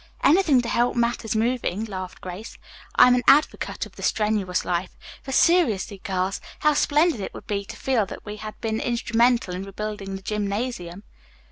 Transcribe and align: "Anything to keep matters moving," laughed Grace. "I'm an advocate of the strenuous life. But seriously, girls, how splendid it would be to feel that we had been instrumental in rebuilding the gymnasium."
"Anything 0.23 0.63
to 0.63 0.67
keep 0.69 0.95
matters 0.95 1.35
moving," 1.35 1.85
laughed 1.85 2.21
Grace. 2.21 2.57
"I'm 2.95 3.13
an 3.13 3.21
advocate 3.27 3.85
of 3.85 3.97
the 3.97 4.01
strenuous 4.01 4.65
life. 4.65 4.97
But 5.25 5.35
seriously, 5.35 5.99
girls, 5.99 6.41
how 6.61 6.73
splendid 6.73 7.19
it 7.21 7.35
would 7.35 7.45
be 7.45 7.65
to 7.65 7.77
feel 7.77 8.07
that 8.07 8.25
we 8.25 8.37
had 8.37 8.59
been 8.61 8.79
instrumental 8.79 9.53
in 9.53 9.61
rebuilding 9.63 10.15
the 10.15 10.23
gymnasium." 10.23 11.03